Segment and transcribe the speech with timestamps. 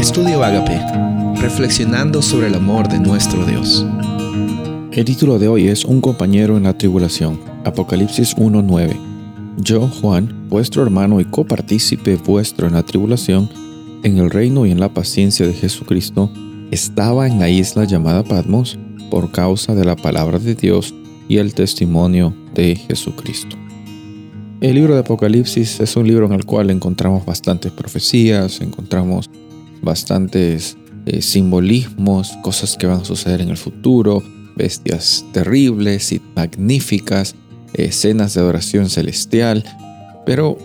[0.00, 0.80] Estudio Agape,
[1.42, 3.84] reflexionando sobre el amor de nuestro Dios.
[4.92, 8.96] El título de hoy es Un compañero en la tribulación, Apocalipsis 1.9.
[9.58, 13.50] Yo, Juan, vuestro hermano y copartícipe vuestro en la tribulación,
[14.02, 16.32] en el reino y en la paciencia de Jesucristo,
[16.70, 18.78] estaba en la isla llamada Patmos
[19.10, 20.94] por causa de la palabra de Dios
[21.28, 23.54] y el testimonio de Jesucristo.
[24.62, 29.28] El libro de Apocalipsis es un libro en el cual encontramos bastantes profecías, encontramos
[29.82, 30.76] bastantes
[31.06, 34.22] eh, simbolismos, cosas que van a suceder en el futuro,
[34.56, 37.34] bestias terribles y magníficas,
[37.74, 39.64] escenas de adoración celestial,
[40.26, 40.58] pero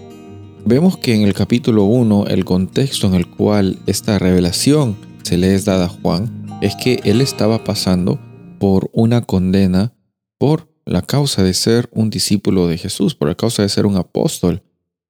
[0.66, 5.56] vemos que en el capítulo 1 el contexto en el cual esta revelación se le
[5.56, 8.20] es dada a Juan es que él estaba pasando
[8.60, 9.94] por una condena
[10.38, 13.96] por la causa de ser un discípulo de Jesús, por la causa de ser un
[13.96, 14.62] apóstol.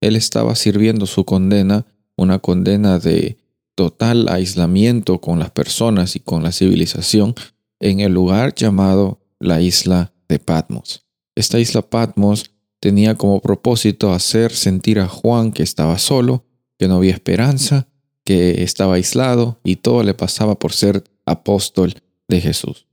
[0.02, 3.38] Él estaba sirviendo su condena, una condena de
[3.76, 7.36] total aislamiento con las personas y con la civilización,
[7.80, 11.06] en el lugar llamado la isla de Patmos.
[11.36, 16.46] Esta isla Patmos tenía como propósito hacer sentir a Juan que estaba solo,
[16.80, 17.88] que no había esperanza,
[18.24, 21.94] que estaba aislado y todo le pasaba por ser apóstol
[22.28, 22.88] de Jesús.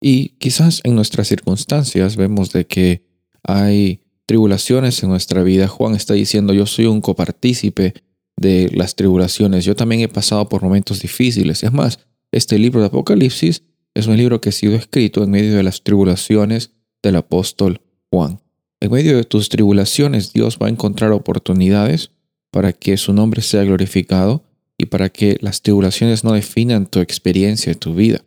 [0.00, 3.04] Y quizás en nuestras circunstancias vemos de que
[3.42, 5.66] hay tribulaciones en nuestra vida.
[5.68, 7.94] Juan está diciendo, yo soy un copartícipe
[8.38, 9.64] de las tribulaciones.
[9.64, 11.62] Yo también he pasado por momentos difíciles.
[11.62, 11.98] Es más,
[12.32, 13.62] este libro de Apocalipsis
[13.94, 16.72] es un libro que ha sido escrito en medio de las tribulaciones
[17.02, 18.40] del apóstol Juan.
[18.80, 22.12] En medio de tus tribulaciones Dios va a encontrar oportunidades
[22.50, 24.44] para que su nombre sea glorificado
[24.78, 28.22] y para que las tribulaciones no definan tu experiencia, tu vida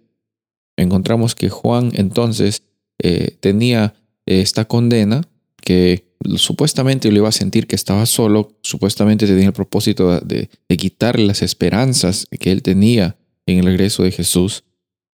[0.82, 2.64] encontramos que Juan entonces
[3.00, 3.94] eh, tenía
[4.26, 5.22] eh, esta condena
[5.62, 10.78] que supuestamente le iba a sentir que estaba solo, supuestamente tenía el propósito de, de
[10.78, 14.64] quitarle las esperanzas que él tenía en el regreso de Jesús.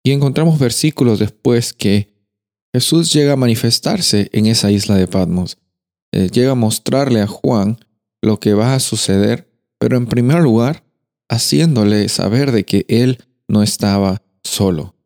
[0.05, 2.15] Y encontramos versículos después que
[2.73, 5.59] Jesús llega a manifestarse en esa isla de Patmos.
[6.13, 7.79] Eh, llega a mostrarle a Juan
[8.23, 10.85] lo que va a suceder, pero en primer lugar,
[11.29, 13.19] haciéndole saber de que él
[13.49, 14.97] no estaba solo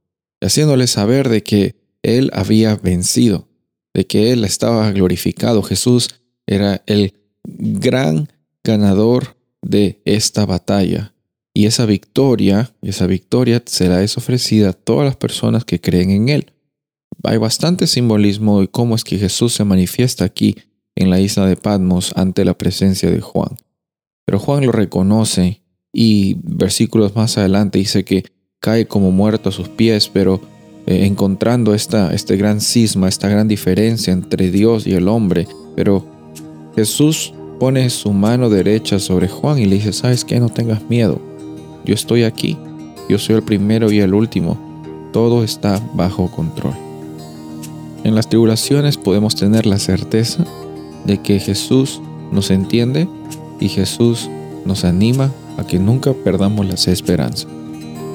[0.40, 3.48] haciéndole saber de que Él había vencido,
[3.94, 5.62] de que Él estaba glorificado.
[5.62, 6.08] Jesús
[6.46, 7.14] era el
[7.44, 8.28] gran
[8.64, 11.14] ganador de esta batalla.
[11.54, 16.28] Y esa victoria, esa victoria será es ofrecida a todas las personas que creen en
[16.28, 16.52] Él.
[17.24, 20.56] Hay bastante simbolismo de cómo es que Jesús se manifiesta aquí
[20.94, 23.56] en la isla de Patmos ante la presencia de Juan.
[24.24, 25.62] Pero Juan lo reconoce
[25.92, 28.24] y versículos más adelante dice que
[28.60, 30.40] cae como muerto a sus pies, pero
[30.90, 35.46] eh, encontrando esta, este gran cisma, esta gran diferencia entre Dios y el hombre.
[35.76, 36.04] Pero
[36.74, 40.40] Jesús pone su mano derecha sobre Juan y le dice, ¿sabes qué?
[40.40, 41.20] No tengas miedo.
[41.84, 42.58] Yo estoy aquí.
[43.08, 44.58] Yo soy el primero y el último.
[45.12, 46.74] Todo está bajo control.
[48.02, 50.44] En las tribulaciones podemos tener la certeza
[51.04, 52.02] de que Jesús
[52.32, 53.06] nos entiende
[53.60, 54.28] y Jesús
[54.64, 57.59] nos anima a que nunca perdamos las esperanzas.